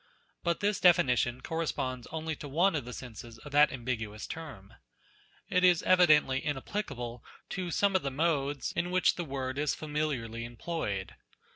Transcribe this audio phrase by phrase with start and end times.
[0.41, 4.73] But this definition corresponds only to one of the senses of that ambiguous term.
[5.47, 10.43] It is evidently inapplicable to some of the modes in which the word is familiarly
[10.43, 11.13] employed.